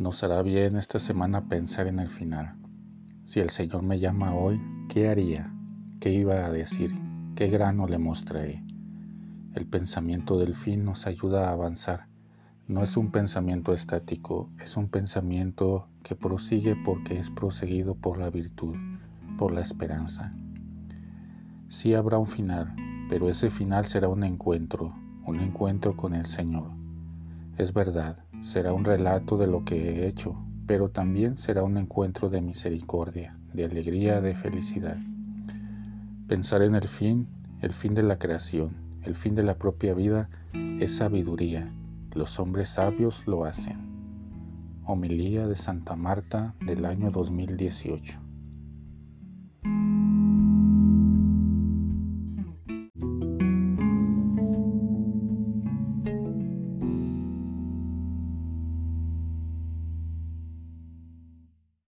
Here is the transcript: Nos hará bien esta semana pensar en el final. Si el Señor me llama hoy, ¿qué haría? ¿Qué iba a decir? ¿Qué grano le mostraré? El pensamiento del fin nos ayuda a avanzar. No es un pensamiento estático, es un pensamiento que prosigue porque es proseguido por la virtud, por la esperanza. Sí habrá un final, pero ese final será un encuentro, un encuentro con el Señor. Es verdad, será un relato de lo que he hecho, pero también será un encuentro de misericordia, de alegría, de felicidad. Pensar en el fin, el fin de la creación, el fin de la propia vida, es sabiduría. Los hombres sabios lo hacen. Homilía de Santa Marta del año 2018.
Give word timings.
Nos 0.00 0.24
hará 0.24 0.40
bien 0.40 0.76
esta 0.78 0.98
semana 0.98 1.46
pensar 1.46 1.86
en 1.86 1.98
el 1.98 2.08
final. 2.08 2.54
Si 3.26 3.38
el 3.38 3.50
Señor 3.50 3.82
me 3.82 3.98
llama 3.98 4.34
hoy, 4.34 4.58
¿qué 4.88 5.10
haría? 5.10 5.52
¿Qué 6.00 6.10
iba 6.10 6.46
a 6.46 6.50
decir? 6.50 6.90
¿Qué 7.36 7.48
grano 7.48 7.86
le 7.86 7.98
mostraré? 7.98 8.64
El 9.52 9.66
pensamiento 9.66 10.38
del 10.38 10.54
fin 10.54 10.86
nos 10.86 11.06
ayuda 11.06 11.50
a 11.50 11.52
avanzar. 11.52 12.06
No 12.66 12.82
es 12.82 12.96
un 12.96 13.10
pensamiento 13.10 13.74
estático, 13.74 14.48
es 14.58 14.78
un 14.78 14.88
pensamiento 14.88 15.86
que 16.02 16.16
prosigue 16.16 16.76
porque 16.82 17.18
es 17.18 17.28
proseguido 17.28 17.94
por 17.94 18.16
la 18.16 18.30
virtud, 18.30 18.76
por 19.36 19.52
la 19.52 19.60
esperanza. 19.60 20.32
Sí 21.68 21.92
habrá 21.92 22.16
un 22.16 22.26
final, 22.26 22.74
pero 23.10 23.28
ese 23.28 23.50
final 23.50 23.84
será 23.84 24.08
un 24.08 24.24
encuentro, 24.24 24.94
un 25.26 25.40
encuentro 25.40 25.94
con 25.94 26.14
el 26.14 26.24
Señor. 26.24 26.79
Es 27.60 27.74
verdad, 27.74 28.16
será 28.40 28.72
un 28.72 28.86
relato 28.86 29.36
de 29.36 29.46
lo 29.46 29.66
que 29.66 29.76
he 29.76 30.08
hecho, 30.08 30.34
pero 30.66 30.88
también 30.88 31.36
será 31.36 31.62
un 31.62 31.76
encuentro 31.76 32.30
de 32.30 32.40
misericordia, 32.40 33.36
de 33.52 33.66
alegría, 33.66 34.22
de 34.22 34.34
felicidad. 34.34 34.96
Pensar 36.26 36.62
en 36.62 36.74
el 36.74 36.88
fin, 36.88 37.28
el 37.60 37.74
fin 37.74 37.92
de 37.92 38.02
la 38.02 38.18
creación, 38.18 38.78
el 39.02 39.14
fin 39.14 39.34
de 39.34 39.42
la 39.42 39.58
propia 39.58 39.92
vida, 39.92 40.30
es 40.54 40.96
sabiduría. 40.96 41.70
Los 42.14 42.40
hombres 42.40 42.70
sabios 42.70 43.26
lo 43.26 43.44
hacen. 43.44 43.76
Homilía 44.86 45.46
de 45.46 45.56
Santa 45.56 45.96
Marta 45.96 46.54
del 46.64 46.86
año 46.86 47.10
2018. 47.10 48.29